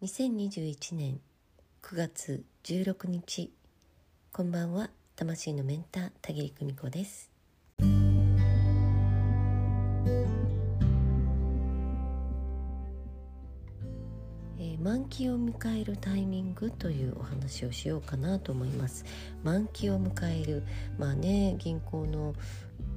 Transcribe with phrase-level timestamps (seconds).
[0.00, 1.20] 2021年
[1.82, 3.52] 9月16日
[4.30, 4.90] こんばんは。
[5.16, 7.32] 魂のメンター田切久美子です。
[14.80, 19.04] 満期を迎えるタイミングというお話をしようかなと思います。
[19.42, 20.62] 満期を迎える
[20.96, 22.34] まあね銀行の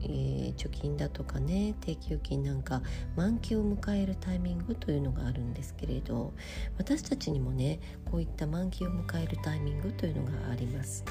[0.04, 2.82] えー、貯金だとかね定期預金なんか
[3.16, 6.34] 満期を迎えるタイミングというのがあるんですけれど
[6.78, 11.04] 私たちにもねこういった満期を迎えるタイミングというのがあります。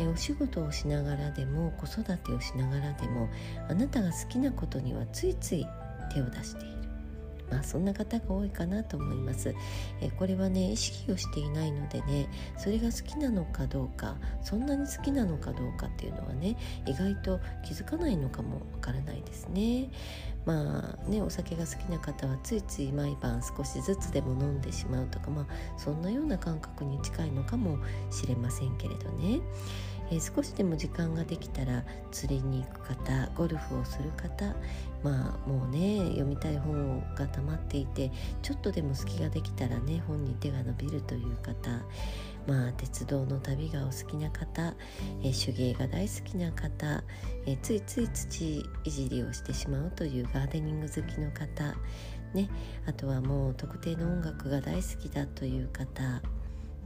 [0.00, 3.28] えお仕事をしながらでも子育てをしながらでも
[3.68, 5.66] あなたが好きなことにはついつい
[6.12, 6.77] 手を出している。
[7.50, 9.54] まあ、そんな方が多いかなと思います。
[10.00, 16.56] えこれはね意識をしていないのでねそれが好きなのかどうかそんなに好きなのかどうかっていうのはね
[16.86, 19.90] 意外と気づかないのかもわからないですね。
[20.44, 25.46] まあねお酒が好きな方はついつい毎晩少しずつでも飲んでしまうとかまあ
[25.78, 27.78] そんなような感覚に近いのかも
[28.10, 29.40] しれませんけれどね。
[30.10, 34.54] えー、少しでも時間ができたら釣りに行く方ゴルフをする方
[35.02, 38.10] まあもうね読みたい本が溜まっていて
[38.42, 41.70] ちょっとでも隙ができたらね本に手が伸びるという方
[42.46, 44.74] まあ鉄道の旅がお好きな方、
[45.22, 47.02] えー、手芸が大好きな方、
[47.46, 51.74] えー、ついつい土いじりをしてしまうというガーデニング好きの方
[52.34, 52.48] ね、
[52.86, 56.20] あとはもう特定の音楽が大好きだという方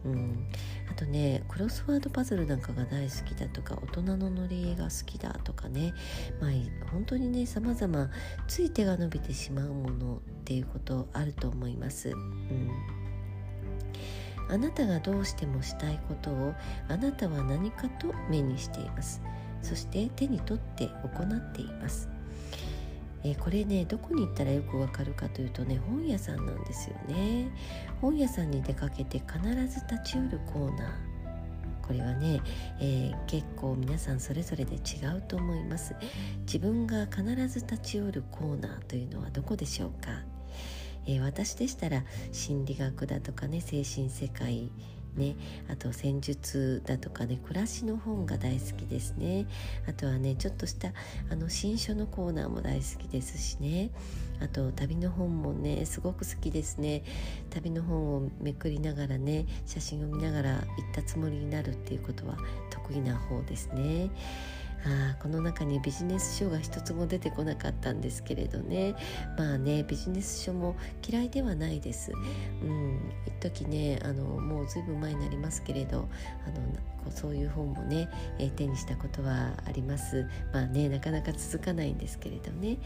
[0.04, 0.46] うん、
[0.90, 5.94] あとねクロスワードパズルなんかが大好きだとか大人の乗り絵が好きだとかね。
[6.40, 6.50] まあ
[6.90, 8.10] 本当にね様々
[8.48, 12.10] つい手が伸びてしまうものっていうことあると思います。
[12.10, 12.70] うん。
[14.48, 16.52] あなたがどうしてもしたいことを
[16.88, 19.22] あなたは何かと目にしています。
[19.62, 22.11] そして手に取って行っています。
[23.24, 27.50] えー、これねどこに行ったらよくわかるかというとね本屋さんなんですよね。
[28.00, 31.12] 本屋さんに出かけて必ず立ち寄るコーナー。
[31.86, 32.40] これはね、
[32.80, 35.94] えー、結構皆さんそれぞれで違うと思います。
[36.46, 40.22] 自分が必ず立ち寄るコーナーというのはどこでしょうか、
[41.06, 44.70] えー、私でしたら心理学だとかね精神世界
[45.16, 45.36] ね、
[45.68, 49.46] あと戦術だとかね暮らしの本が大好きですね。
[49.88, 50.92] あとはねちょっとした
[51.30, 53.90] あの新書のコーナーも大好きですしね。
[54.40, 57.02] あと旅の本もねすごく好きですね。
[57.50, 60.64] 旅の本をめくりながらね写真を見ながら行っ
[60.94, 62.36] たつもりになるっていうことは
[62.70, 64.10] 得意な方ですね。
[64.84, 68.94] あこの中にビジネス書が一つも出てこなかったんですけれどね。
[69.38, 70.76] まあねビジネス書も
[71.06, 72.12] 嫌いではないです。
[72.62, 73.00] うん。
[73.26, 76.08] 一時ねあのもうずいぶん前になりますけれど
[76.46, 80.26] あのそういう本もね、えー、手にしたことはあります。
[80.52, 82.78] まあねなかなか続かないんですけれどね、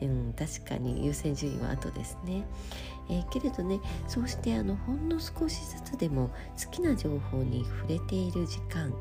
[0.00, 2.44] うん、確かに優先順位は後ですね、
[3.08, 6.30] えー、けれどねそうしてあのほんの少しずつでも
[6.62, 8.92] 好きな情報に触れている時間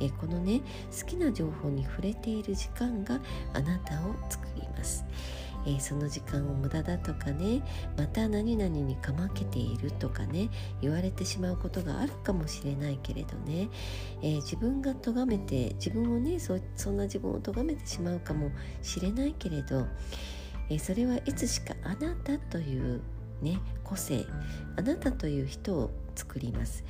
[0.00, 0.60] えこのね
[0.98, 3.20] 好きな情報に触れている時間が
[3.54, 5.04] あなたを作ります。
[5.66, 7.62] え、その時間を無駄だとかね
[7.96, 10.48] また何々にかまけているとかね
[10.80, 13.68] 言われてしまうことがあるかもしれないけれどね、
[14.22, 18.50] えー、自分が咎めて自分をねそそんな自分を咎めてしまうかも
[18.82, 19.86] しれないけれど、
[20.70, 23.02] えー、それはいつしかあなたという
[23.42, 24.24] ね個性
[24.76, 26.84] あなたという人を作ります。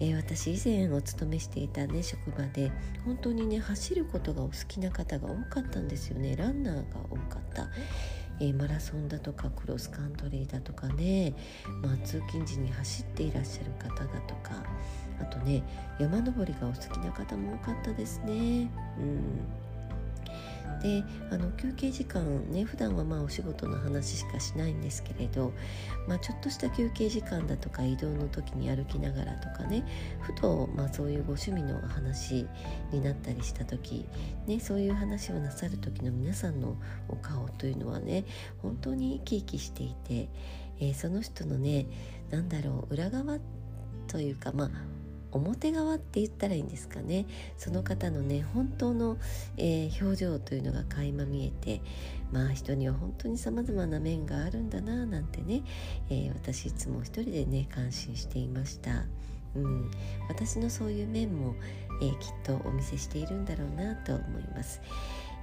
[0.00, 2.70] えー、私以前お勤めしていたね職場で
[3.04, 7.68] 本当にね走ることがお好きな方が多かったんですよねランナーが多かった。
[8.40, 11.34] えー、マラソンだとかクロスカントリーだとかね、
[11.82, 14.64] まあ、通勤時に走っていらっしゃる方だとか
[15.20, 15.62] あとね
[16.00, 18.68] 山登りがお好きな方も多かったですね。
[18.98, 19.63] うん
[20.82, 25.52] であの休憩時間ね普段はまあお仕事の話しかしないんですけれど、
[26.06, 29.84] まあ、ちょっとした休憩時間だとか移動の時に歩きながらとかね
[30.20, 32.46] ふと、まあ、そういうご趣味の話
[32.92, 34.04] になったりした時、
[34.46, 36.76] ね、そういう話をなさる時の皆さんの
[37.08, 38.24] お顔というのはね
[38.60, 40.28] 本当に生き生きしていて、
[40.80, 41.86] えー、その人のね
[42.30, 43.38] 何だろう裏側
[44.06, 44.70] というかまあ
[45.34, 47.26] 表側って言ったらいいんですかね
[47.56, 49.18] その方のね本当の、
[49.56, 51.82] えー、表情というのが垣間見えて
[52.32, 55.62] まあ人には本当にさまざまな面があるんだななんてね、
[56.10, 59.04] えー、私いつも一人でね感心していました。
[59.54, 59.90] うん、
[60.28, 61.54] 私のそういう面も、
[62.02, 64.80] えー、きっとお見せしているんだろうなと思います。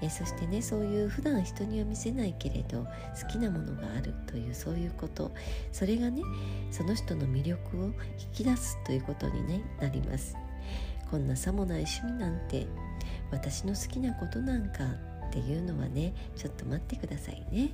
[0.01, 2.85] えそしてねそういう普段人には見せないけれど
[3.21, 5.31] 好きなものがあるというそういうこと。
[5.71, 6.23] それがね
[6.71, 7.93] その人の魅力を引
[8.33, 10.35] き出すということに、ね、なります。
[11.09, 12.67] こんなさもない趣味なんて
[13.31, 14.85] 私の好きなことなんか
[15.27, 17.71] っていうのはねちょっと待ってくださいね、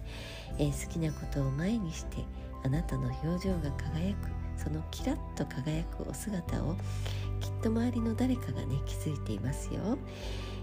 [0.57, 2.18] えー、好きなことを前にして
[2.63, 4.37] あなたの表情が輝く。
[4.57, 6.75] そのキラッと輝くお姿を
[7.39, 9.98] きっと周りの誰かがね気づいていますよ、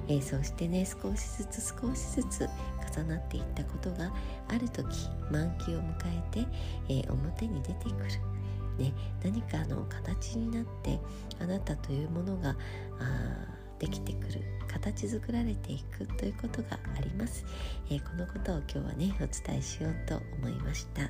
[0.08, 2.48] えー、そしてね少しずつ少しずつ
[2.96, 4.12] 重なっていったことが
[4.48, 6.46] ある時満期を迎えて、
[6.88, 7.94] えー、表に出てくる。
[8.78, 8.92] ね、
[9.22, 10.98] 何かの形になって
[11.40, 12.56] あなたというものが
[12.98, 17.44] あできてくる形作られていくということがあります、
[17.90, 21.02] えー、このことを今日はねお伝えしようと思いました、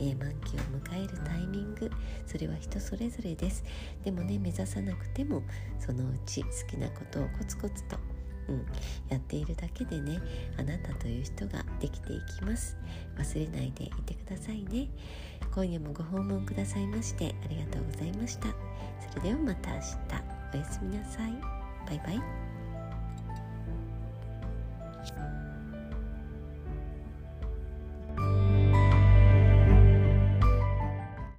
[0.00, 0.60] えー、満期を
[0.94, 1.90] 迎えるタイミング
[2.26, 3.64] それは人それぞれです。
[4.04, 5.42] でもね目指さなくても
[5.78, 7.96] そのうち好きなことをコツコツと
[8.48, 8.66] うん、
[9.08, 10.20] やっているだけでね
[10.56, 12.76] あなたという人ができていきます。
[13.18, 14.88] 忘れないでいてくださいね。
[15.52, 18.48] 今夜もご訪問くださいましてありがとうございました。
[19.10, 20.36] それではまた明日。
[20.54, 21.55] おやすみなさい。
[21.86, 22.20] バイバイ。